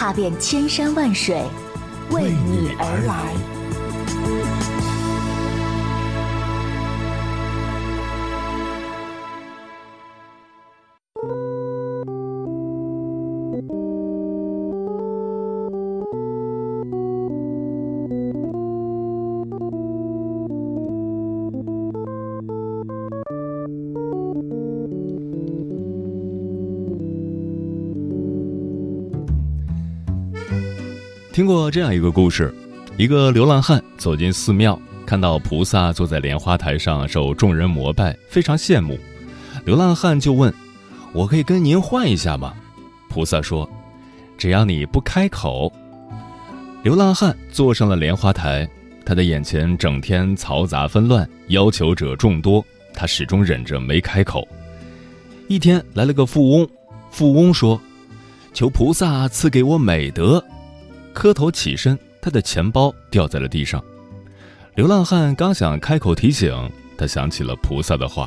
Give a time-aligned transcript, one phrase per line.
[0.00, 1.42] 踏遍千山万水，
[2.10, 3.59] 为你而来。
[31.40, 32.54] 听过这样一个故事：
[32.98, 38.98] 一个流浪汉走进寺庙，看到菩萨坐在莲花台上受众人膜拜，非常羡慕。
[39.64, 40.52] 流浪汉就问
[41.14, 42.52] ：“我可以跟您换一下吗？”
[43.08, 43.66] 菩萨说
[44.36, 45.72] ：“只要你不开口。”
[46.84, 48.68] 流浪汉坐上了莲花台，
[49.02, 54.46] 他的眼前整天嘈杂纷乱，要求者众多，他始终忍着没开口。
[55.48, 56.68] 一天来了个富翁，
[57.10, 57.80] 富翁说
[58.52, 60.44] ：“求菩萨赐给我美德。”
[61.20, 63.84] 磕头起身，他的钱包掉在了地上。
[64.74, 66.50] 流浪汉刚想开口提醒，
[66.96, 68.26] 他想起了菩萨的话。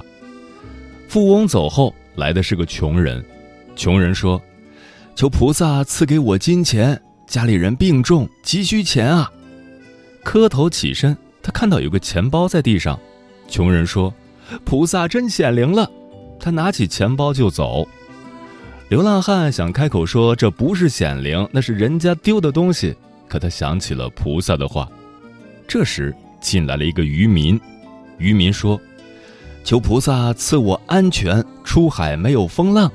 [1.09, 3.25] 富翁走后，来的是个穷人。
[3.75, 4.39] 穷人说
[5.17, 9.31] ：“求菩萨赐给我金钱，家里人病重，急需钱啊！”
[10.23, 12.99] 磕头起身，他看到有个钱包在地上。
[13.47, 14.13] 穷人说
[14.63, 15.89] ：“菩萨真显灵了。”
[16.39, 17.87] 他拿起钱包就走。
[18.93, 22.95] 流浪汉想开口说这不是显灵，那是人家丢的东西。
[23.27, 24.87] 可他想起了菩萨的话。
[25.67, 27.59] 这时进来了一个渔民，
[28.19, 28.79] 渔民说
[29.65, 32.91] ：“求菩萨赐我安全，出海没有风浪。”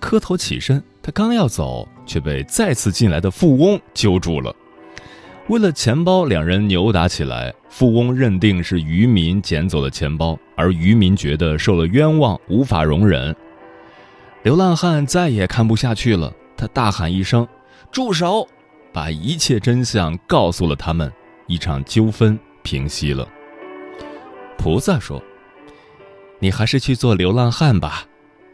[0.00, 4.56] 磕头起身，他刚要走，却被再次进来的富翁揪住了。
[5.48, 7.52] 为了钱包，两人扭打起来。
[7.68, 13.36] 富翁认定是渔民捡走了钱包，而渔民觉得受了冤枉，无法容忍。
[14.42, 17.46] 流浪汉再也看不下去了，他大喊一声
[17.92, 18.46] ：“住手！”
[18.92, 21.10] 把一切真相告诉了他们，
[21.46, 23.26] 一场纠纷平息了。
[24.58, 25.22] 菩萨说
[26.40, 28.04] ：“你还是去做流浪汉吧。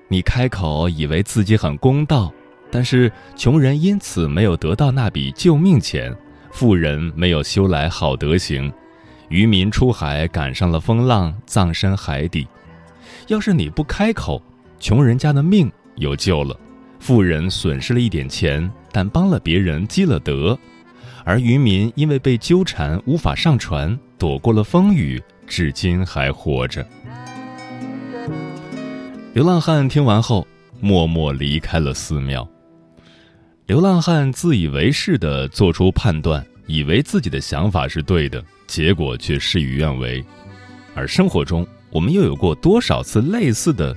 [0.08, 2.32] 你开口以为自己很公道，
[2.70, 6.14] 但是穷人因此没有得到那笔救命钱，
[6.50, 8.72] 富人没有修来好德行，
[9.28, 12.46] 渔民出海赶上了风浪，葬身海底。
[13.26, 14.40] 要是你不开口，
[14.78, 16.56] 穷人家的命。”有救了，
[17.00, 20.56] 富人损失了一点钱，但帮了别人积了德，
[21.24, 26.86] 而渔民因为被纠缠无法上船，躲过了风雨，至今还活着。
[29.34, 30.46] 流浪汉听完后，
[30.80, 32.48] 默默离开了寺庙。
[33.66, 40.24] 流浪汉自以为是的做出判断，以为自己的想法是对的，结果却事与愿违。
[40.94, 43.96] 而生活中，我们又有过多少次类似的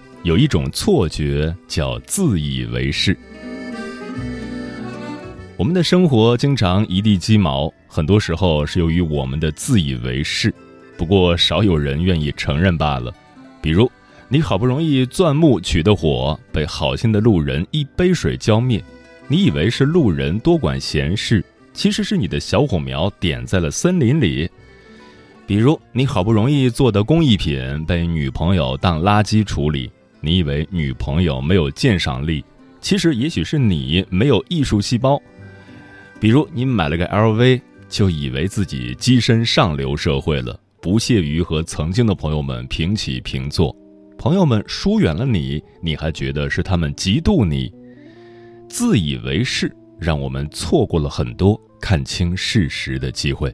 [0.23, 3.17] 有一种错觉叫自以为是。
[5.57, 10.53] 我们的生活经常一地鸡毛，很多时候是由于我们的自以为是。
[10.95, 13.11] 不过少有人愿意承认罢了。
[13.61, 13.91] 比如，
[14.27, 18.83] 你好不容易钻木取的火，被好心的路人一杯水浇灭，
[19.27, 21.43] 你以为是路人多管闲事，
[21.73, 24.47] 其实是你的小火苗点在了森林里。
[25.47, 32.45] 比如，你好不容易做的工艺品被女朋友当垃圾处理，你以为女朋友没有鉴赏力，
[32.79, 35.21] 其实也许是你没有艺术细胞。
[36.19, 37.59] 比如，你买了个 LV，
[37.89, 40.59] 就以为自己跻身上流社会了。
[40.79, 43.75] 不屑于和曾经的朋友们平起平坐，
[44.17, 47.71] 朋友们疏远了你，你还觉得是他们嫉妒你，
[48.67, 53.53] 自以为是，让我们错过了很多看清事实的机会。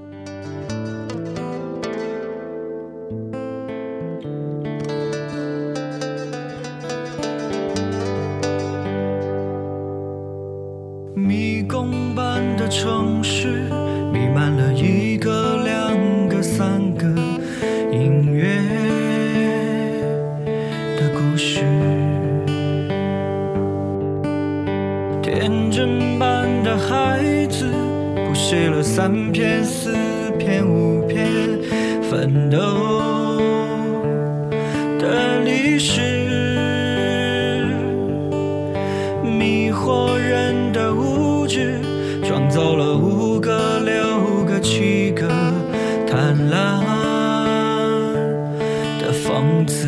[49.71, 49.87] 讽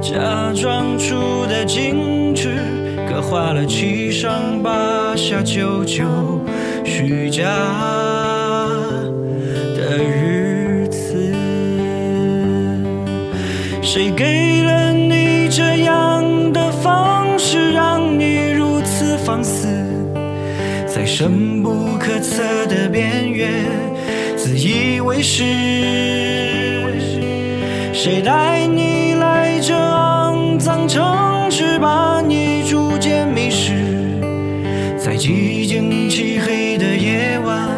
[0.00, 0.18] 假
[0.54, 2.56] 装出的精致，
[3.08, 6.04] 刻画了七上八下、九九
[6.84, 7.44] 虚假
[9.76, 11.30] 的日子。
[13.82, 19.66] 谁给了你这样的方式，让你如此放肆，
[20.86, 23.64] 在深不可测的边缘
[24.36, 26.09] 自以为是？
[28.02, 33.74] 谁带你来这肮脏城市，把你逐渐迷失
[34.96, 37.68] 在寂静漆黑的夜晚，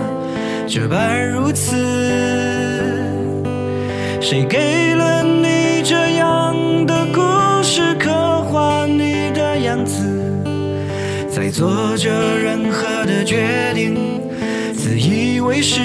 [0.68, 1.74] 这般如此。
[4.20, 7.20] 谁给了你这样的故
[7.64, 10.04] 事，刻画你的样子，
[11.28, 14.20] 在做着任何的决定，
[14.72, 15.80] 自以为是。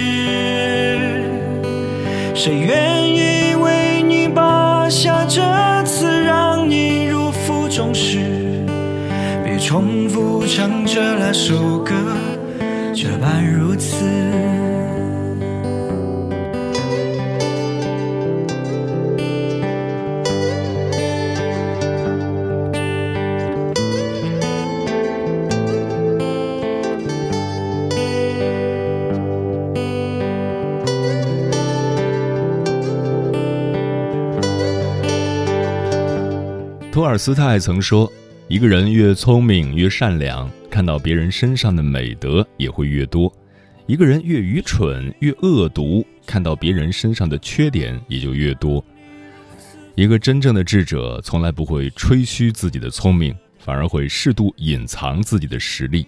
[2.35, 3.46] 谁愿意
[4.89, 5.41] 下这
[5.83, 8.19] 次，让你如负重时？
[9.43, 11.93] 别重复唱着那首歌，
[12.93, 14.46] 这般如此。
[37.07, 38.11] 尔斯泰曾说
[38.49, 43.31] ：“一个人越聪明越善良，看到别人身上的美德也会越多；
[43.85, 48.83] 一个人越愚蠢越恶毒，看到别人身上的缺点也就越多。
[49.95, 56.05] 一个真正的智者从来不会吹嘘自己的聪明，反而会适度隐藏自己的实力。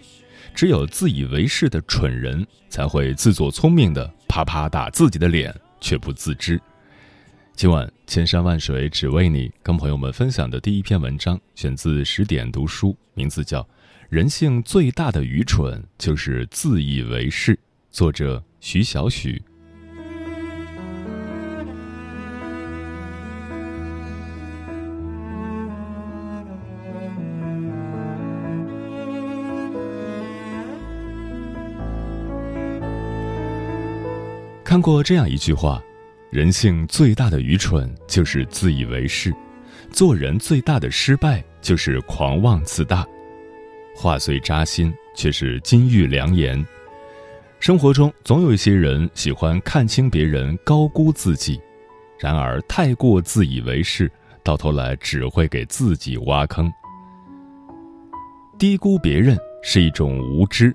[0.53, 6.59] 只有自以为是的蠢人才会自作聪明的啪啪打自己的脸，却不自知。”
[7.59, 13.61] 今晚千山万水只为你，跟朋友们分享的第一篇文章选自十点读书，名字叫
[14.07, 17.53] 《人性最大的愚蠢就是自以为是》，
[17.91, 19.43] 作者徐小许。
[34.63, 35.83] 看过这样一句话。
[36.31, 39.33] 人性最大的愚蠢就是自以为是，
[39.91, 43.03] 做人最大的失败就是狂妄自大。
[43.95, 46.63] 话虽扎心，却是金玉良言。
[47.59, 51.59] 生活中总有一些人喜欢看清别人，高估自己，
[52.19, 54.09] 然而太过自以为是，
[54.43, 56.71] 到头来只会给自己挖坑。
[58.59, 60.73] 低估别人是一种无知。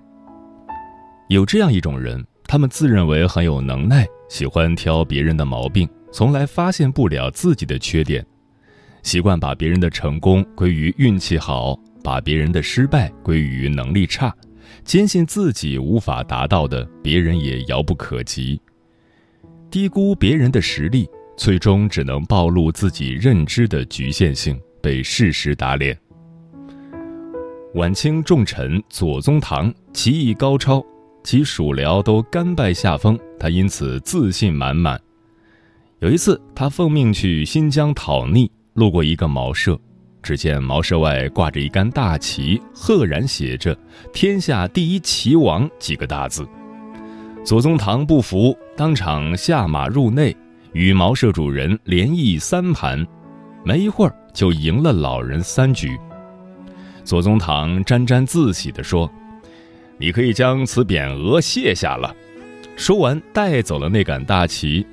[1.29, 4.05] 有这样一种人，他们自认为很有能耐。
[4.35, 8.27] 喜欢挑别人的毛病，从来发现不了自己的缺点，
[9.05, 14.35] 习惯把别人的成功归于运气好，把别人的失败归于能力差，
[14.85, 18.61] 坚信自己无法达到的，别人也遥不可及。
[19.71, 25.97] 低估别人的实力，最终只能暴露自己认知的局限性，被事实打脸。
[27.75, 30.85] 晚清重臣左宗棠棋艺高超。
[31.25, 35.01] 其属僚都甘拜下风，他因此自信满满。
[36.01, 39.81] 有一次，他奉命去新疆讨逆，路过一个茅舍，
[40.23, 43.75] 只见茅舍外挂着一杆大旗，赫然写着
[44.13, 46.47] “天下第一棋王”几个大字。
[47.43, 50.37] 左宗棠不服，当场下马入内，
[50.75, 53.03] 与茅舍主人连弈三盘，
[53.65, 55.99] 没一会儿就赢了老人三局。
[57.03, 59.11] 左宗棠沾沾自喜地说。
[59.99, 62.15] 你可以将此匾额卸下了。
[62.77, 64.85] 说完，带走了那杆大旗。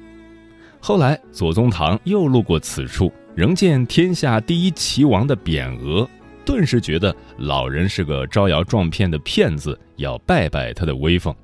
[0.80, 6.08] 后来，左宗棠又路过此处，仍见天下第一棋王的匾额，
[6.46, 11.36] 顿时觉得老人是个招摇撞骗的骗子，要拜拜他的威风。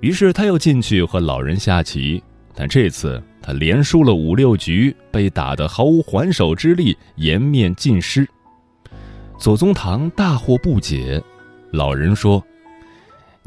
[0.00, 2.22] 于是，他又进去和老人下棋，
[2.54, 8.28] 但这次他连输了五六局，被打得毫无还手之力，颜面尽失。
[9.38, 11.22] 左宗棠大惑不解，
[11.72, 12.44] 老人说。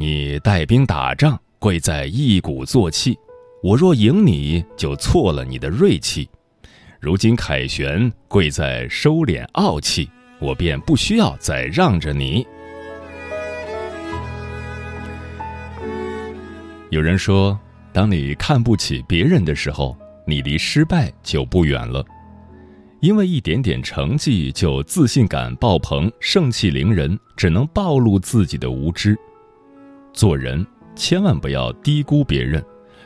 [0.01, 3.13] 你带兵打仗，贵在一鼓作气；
[3.62, 6.27] 我若赢你，就错了你的锐气。
[7.00, 12.43] 如今凯旋，贵在收敛傲气，我便不需要再让着你。
[16.89, 17.55] 有人说，
[17.93, 22.03] 当你看不起别人的时候，你离失败就不远了。
[23.01, 29.15] 因为一点点成绩就自信感爆棚、盛气凌人，只能暴露自己的无知。
[30.13, 30.65] 做人
[30.96, 32.63] 千万不要低估别人，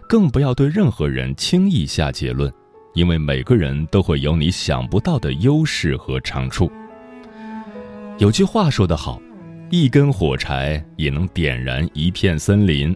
[0.07, 2.51] 更不要对任何人轻易下结论，
[2.93, 6.71] 因为每个人都会有你想不到的优势和长处。
[8.17, 9.21] 有句话说得好。
[9.71, 12.95] 一根火柴也能点燃一片森林，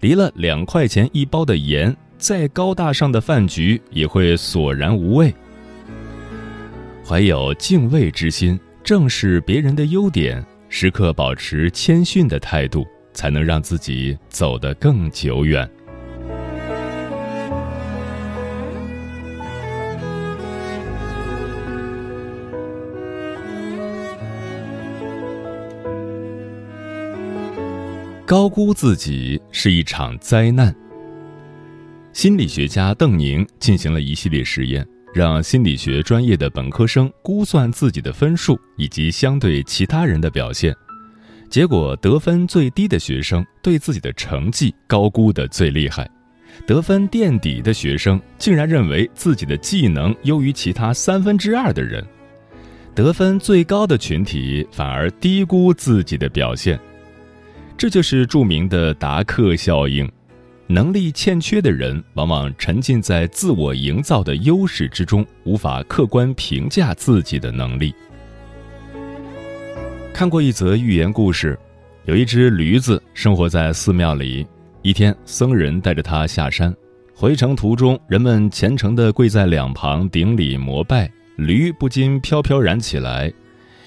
[0.00, 5.34] 离了两块钱一包的盐，再高大上的饭局也会索然无味。
[7.04, 15.68] 怀有敬畏之心，正视别人的优点，时刻保持谦逊的态度，才能让自己走得更久远。
[28.24, 30.74] 高估自己是一场灾难。
[32.14, 40.74] 心理学家邓宁进行了一系列实验，让心理学专业的本科生估算自己的分数以及相对其他人的表现。
[41.52, 46.02] 结果，得分最低的学生对自己的成绩高估的最厉害；
[46.66, 52.02] 得分垫底的学生竟然认为自己的技能优于其他三分之二的人；
[52.94, 56.80] 得分最高的群体反而低估自己的表现。
[57.76, 60.10] 这就是著名的达克效应。
[60.68, 67.94] 能力欠缺的人往往沉浸在自我营造的优势之中，无法客观评价自己的能力。
[70.12, 71.58] 看过一则寓言故事，
[72.04, 74.46] 有一只驴子生活在寺庙里。
[74.82, 76.72] 一天，僧人带着它下山，
[77.14, 83.32] 回程途中，人们虔诚地跪在两旁顶礼膜拜，驴不禁飘飘然起来。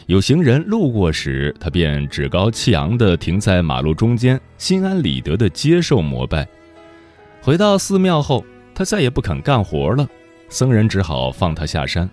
[0.08, 6.46] 有行人路过时，他便趾高气扬地停在马路中间，心安理得地接受膜拜。
[7.39, 10.08] 回到寺庙后，他再也不肯干活了，
[10.50, 12.10] 僧人只好放他下山。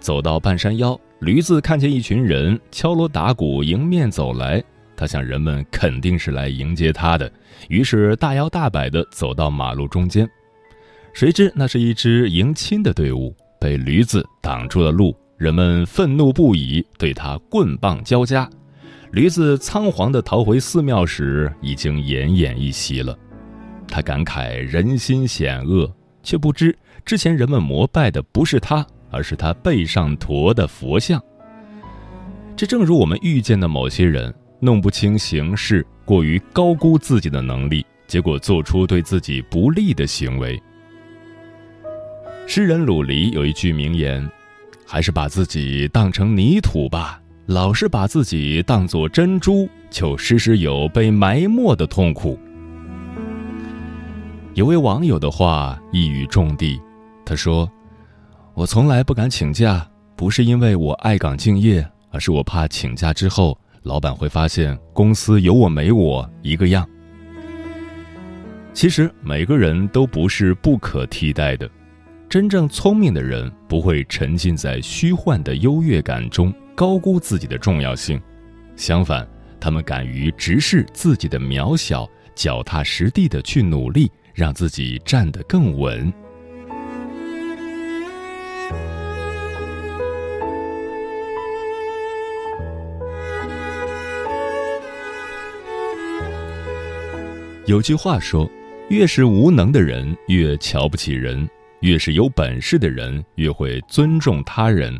[0.00, 4.62] 走到半山腰，驴子看见一群人敲锣打鼓迎面走来，
[4.96, 7.30] 他想人们肯定是来迎接他的，
[7.68, 10.28] 于是大摇大摆地走到马路中间。
[11.12, 15.16] 谁知那是一支迎亲的队伍，被驴子挡住了路。
[15.36, 18.48] 人们愤怒不已，对他棍棒交加。
[19.10, 23.16] 驴子仓皇地逃回寺庙时，已经奄奄一息了。
[23.86, 31.22] 他感慨人心险恶，却不知之前人们膜拜的不是他，而是他背上驮的佛像。
[32.56, 40.60] 这正如我们遇见的某些人，弄不清形势，过于高估自己的能力，结果做出对自己不利的行为。
[42.46, 44.28] 诗人鲁黎有一句名言。
[44.86, 52.38] 还是把自己当成泥土吧，老是把自己当作珍珠，就时时有被埋没的痛苦。
[54.52, 56.78] 有位网友的话一语中的，
[57.24, 57.68] 他说
[58.54, 59.84] ：“我从来不敢请假，
[60.14, 66.88] 不是因为我爱岗敬业，而是我怕请假之后，老板会发现公司有我没我一个样。”
[68.72, 71.68] 其实每个人都不是不可替代的。
[72.28, 78.20] 真正聪明的人不会沉浸在虚幻的优越感中，高估自己的重要性。
[78.76, 86.12] 相反，他们敢于直视自己的渺小，脚踏实地的去努力，让自己站得更稳。
[97.66, 98.50] 有句话说
[98.90, 101.48] ：“越是无能的人，越瞧不起人。”
[101.80, 104.98] 越是有本事的人，越会尊重他人。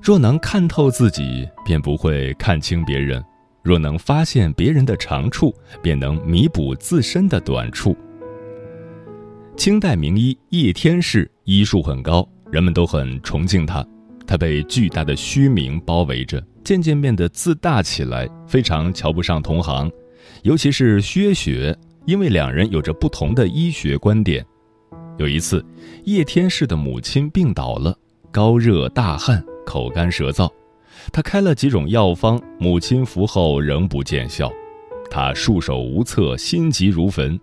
[0.00, 3.20] 若能看透自己，便不会看清别人；
[3.62, 7.94] 若能发现别人的长处，便能弥补自身的短处。
[9.58, 13.86] 清代名医叶天士医术很高，人们都很崇敬他。
[14.26, 19.90] 他被巨大的虚名包围着，渐渐变得自大起来，非常瞧不上同行，
[20.44, 21.74] 尤其是薛雪，
[22.04, 24.44] 因为两人有着不同的医学观点。
[25.16, 25.64] 有一次，
[26.04, 27.96] 叶天士的母亲病倒了，
[28.30, 30.46] 高热大汗，口干舌燥。
[31.10, 34.52] 他开了几种药方，母亲服后仍不见效，
[35.10, 37.40] 他束手无策，心急如焚。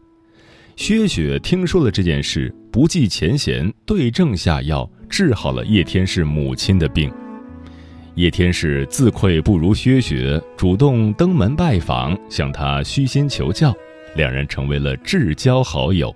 [0.75, 7.11] 薛雪听说了这件事，不计前嫌，对症下药，治好了叶天士母亲的病。
[8.15, 13.73] 叶天士自愧不如薛雪，主动登门拜访，向他虚心求教，
[14.15, 16.13] 两人成为了至交好友。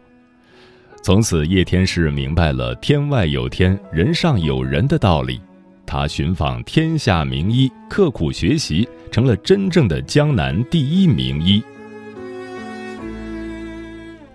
[1.01, 5.39] 从此，叶天士明白了“天外有天，人上有人”的道理。
[5.85, 11.63] 他寻访天下名医，刻苦学习，成了真正的江南第一名医。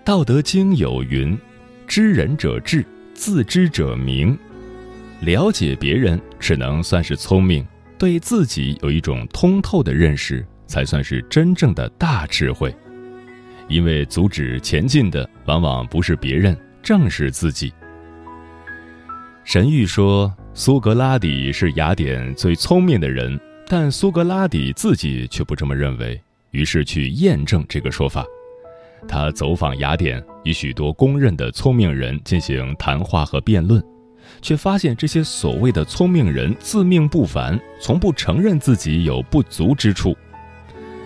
[0.03, 1.37] 道德经》有云
[1.85, 4.35] ：“知人者智，自知者明。”
[5.21, 7.65] 了解别人只能算是聪明，
[7.97, 12.75] 对自己有一种通透的认识，才算是真正的大智慧。
[13.67, 17.71] 因为阻止前进的往往不是别人，正是自己。
[19.43, 28.25] 神谕说，苏格拉底是雅典最聪明的人，但苏格拉底自己却不这么认为，于是去验证这个说法。
[29.07, 33.81] 他走访雅典，与许多公认的聪明人进行谈话和辩论，
[34.41, 40.15] 却发现这些所谓的聪明人自命不凡，从不承认自己有不足之处。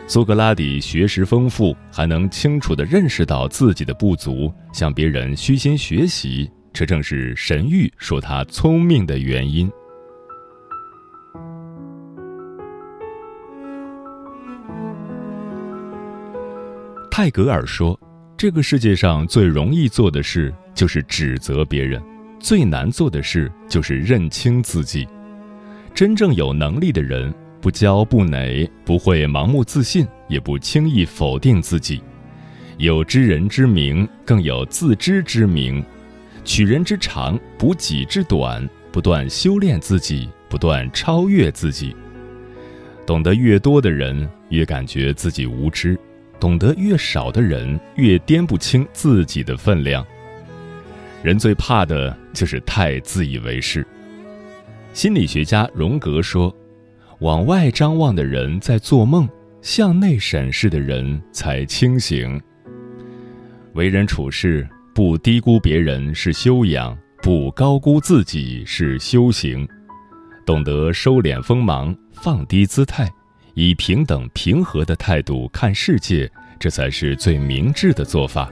[0.07, 9.67] 苏格拉底学识丰富，还能清楚地认识到自己的不足，向别人虚心学习，这正是神谕说他聪明的原因。
[17.09, 17.97] 泰戈尔说
[18.37, 22.03] ：“这个世界上最容易做的事就是指责别人，
[22.45, 25.07] 最难做的事就是认清自己。
[25.95, 31.99] 真正有能力的人。”不骄不馁，不会盲目自信，也不轻易否定自己。
[32.77, 35.83] 有知人之明，更有自知之明。
[36.43, 41.95] 取人之长，补己之短，不断修炼自己，不断超越自己。
[43.03, 45.95] 懂得越多的人，越感觉自己无知；
[46.39, 50.05] 懂得越少的人，越掂不清自己的分量。
[51.25, 53.83] 人最怕的就是太自以为是。
[54.93, 56.55] 心理学家荣格说。
[57.19, 59.27] 往外张望的人在做梦，
[59.61, 62.39] 向内审视的人才清醒。
[63.73, 69.65] 为人处事，不低估别人是修养，不高估自己是修行。
[70.45, 73.09] 懂得收敛锋芒，放低姿态，
[73.53, 78.51] 以平等平和的态度看世界，这才是最明智的做法。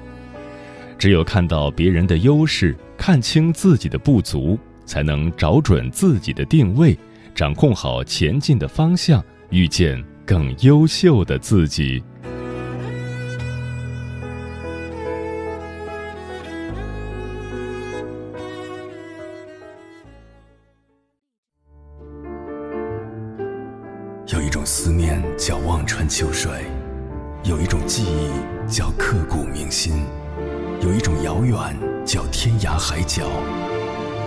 [0.97, 6.97] 只有看到别人的优势，看清自己的不足，才能找准自己的定位。
[7.36, 12.01] 掌控好前进的方向，遇见更优秀的自己。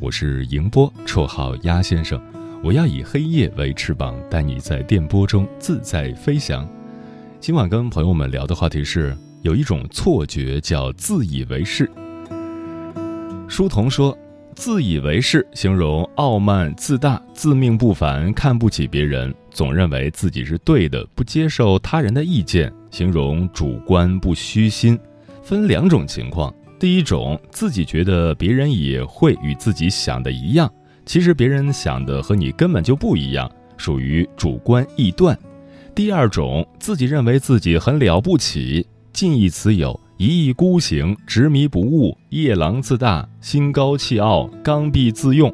[0.00, 2.20] 我是迎波，绰号鸭先生。
[2.64, 6.68] 我要以黑夜为翅膀，带你在电波中自在飞翔。
[7.40, 11.88] 今晚跟朋友们聊的话题是：有一种错觉叫自以为是。
[13.46, 14.16] 书童说，
[14.56, 24.98] 自以为是形容傲慢自大、自命不凡，看不起别人，总认为自己是对的，不接受他人的意见，形容主观不虚心。
[25.42, 26.52] 分两种情况，
[26.84, 30.70] 第一种，自己觉得别人也会与自己想的一样。
[31.06, 35.34] 其实别人想的和你根本就不一样，属于主观臆断。
[35.94, 45.50] 第二种，自己认为自己很了不起，近义词有一意孤行、执迷不悟、夜郎自大、心高气傲、刚愎自用。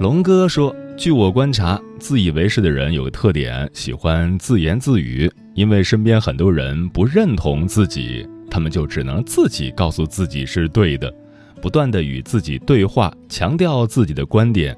[0.00, 11.12] 龙哥说：“据我观察，自以为是的人有个特点，喜欢自言自语，因为身边很多人不认同自己，他们就只能自己告诉自己是对的。”
[11.60, 14.76] 不断的与自己对话，强调自己的观点，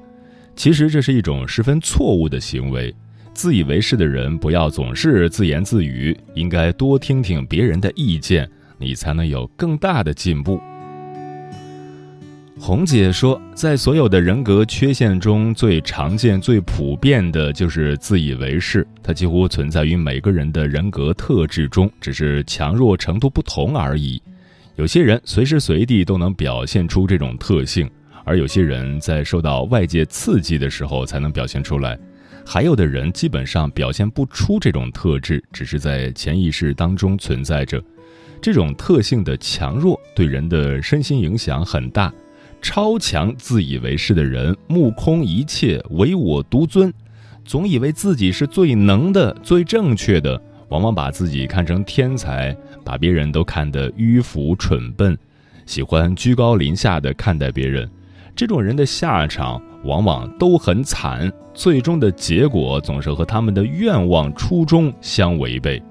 [0.55, 2.91] 其实这是一种十分错误的行为。
[3.35, 10.59] 自以为是的人不要总是自言自语，应该多听听别人的意见，你才能有更大的进步。
[12.59, 24.21] 红姐说，在所有的人格缺陷中最常见、最普遍的就是自以为是，它几乎存在于每个人的人格特质中，只是强弱程度不同而已。
[24.75, 27.89] 有些人随时随地都能表现出这种特性，
[28.25, 31.97] 而有些人在受到外界刺激的时候才能表现出来，
[32.45, 37.81] 还有的人基本上表现不出这种特质，只是在潜意识当中存在着。
[38.41, 42.13] 这种特性的强弱对人的身心影响很大。
[42.61, 46.93] 超强自以为是的人，目空一切，唯我独尊，
[47.47, 55.17] 总以为自己是最能的、最正确的，往往把自己看成天才，把别人都看得迂腐蠢笨，
[55.65, 57.89] 喜欢居高临下的看待别人。
[58.35, 65.81] 这种人的下场往往都很惨，最终的结果总是和他们的愿望初衷相违背。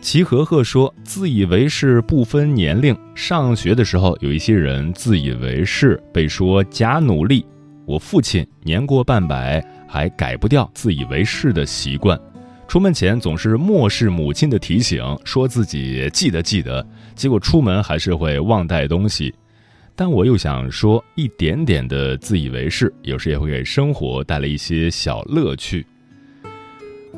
[0.00, 2.96] 齐和和说：“自以为是不分年龄。
[3.14, 7.44] 上学的时候，有一些人自以为是，被说假努力。
[7.88, 12.20] 我父亲年过半百，还改不掉自以为是的习惯。
[12.68, 19.34] 出门前总是漠视母亲的提醒，说自己记得记得，结果出门还是会忘带东西。
[19.96, 25.86] 但我又想说，一点点的自以为是，有时也会给生活带来一些小乐趣。”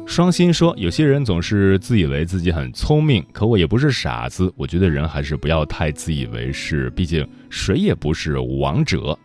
[0.07, 4.53] 双心说：“有些人总是自以为自己很聪明，可我也不是傻子。
[4.57, 9.19] 我觉得人还是不要太自以为是，毕竟谁也不是王者。”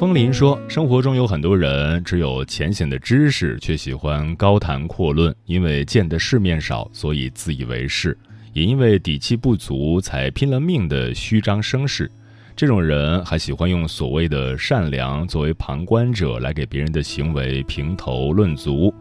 [0.00, 8.16] 风林说：“生活中有很多人只有浅显的知识，却喜欢高谈阔论，因为见的世面少，所以自以为是；
[8.54, 12.10] 也因为底气不足，才拼了命的虚张声势。”
[12.56, 18.94] 这种人还喜欢用所谓的善良作为旁观者来给别人的行为评头论足，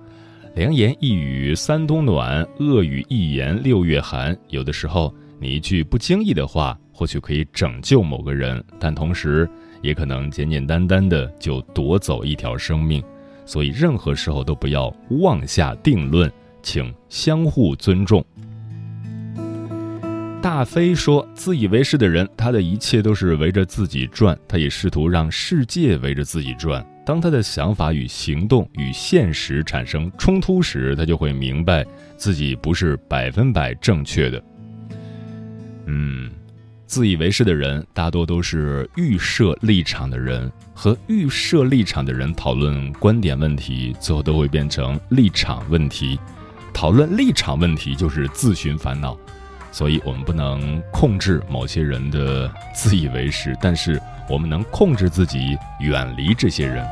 [0.54, 4.38] 良言一语三冬暖，恶语一言六月寒。
[4.50, 9.50] 有的时候，你一句不经意的话，或许可以拯救某个人，但同时
[9.82, 13.04] 也可能简简单单的就夺走一条生命。
[13.46, 18.24] 所以，任何时候都不要妄下定论，请相互尊重。
[20.42, 26.86] 大飞说：“自以为是的人，他的一切都是围着自己转，他也试图让世界围着自己转。
[27.06, 34.42] 当他的想法与行动与现实产生冲突时，他就会明白自己不是百分百正确的。
[35.88, 36.30] 嗯，
[36.90, 46.20] 自以为是的人大多都是预设立场的人，和预设立场的人讨论观点问题，最后都会变成立场问题。
[46.74, 49.16] 讨论立场问题就是自寻烦恼。”
[49.72, 56.84] 所以，我们不能控制某些人的自以为是，但是我们能控制自己远离这些人。